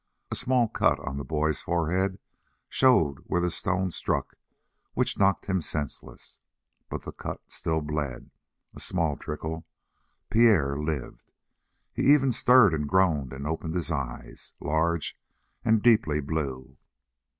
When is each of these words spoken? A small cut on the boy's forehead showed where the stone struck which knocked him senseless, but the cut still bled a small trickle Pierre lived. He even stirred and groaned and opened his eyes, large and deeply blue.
A 0.31 0.35
small 0.35 0.67
cut 0.67 0.99
on 0.99 1.17
the 1.17 1.23
boy's 1.23 1.61
forehead 1.61 2.17
showed 2.69 3.19
where 3.27 3.39
the 3.39 3.51
stone 3.51 3.91
struck 3.91 4.33
which 4.95 5.19
knocked 5.19 5.45
him 5.45 5.61
senseless, 5.61 6.39
but 6.89 7.03
the 7.03 7.11
cut 7.11 7.39
still 7.51 7.81
bled 7.81 8.31
a 8.73 8.79
small 8.79 9.15
trickle 9.15 9.67
Pierre 10.31 10.75
lived. 10.75 11.29
He 11.93 12.11
even 12.15 12.31
stirred 12.31 12.73
and 12.73 12.89
groaned 12.89 13.31
and 13.31 13.45
opened 13.45 13.75
his 13.75 13.91
eyes, 13.91 14.53
large 14.59 15.19
and 15.63 15.83
deeply 15.83 16.19
blue. 16.19 16.77